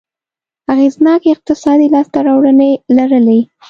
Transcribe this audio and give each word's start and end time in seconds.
اغېزناکې 0.73 1.29
اقتصادي 1.35 1.87
لاسته 1.93 2.19
راوړنې 2.27 2.71
لرلې. 2.97 3.39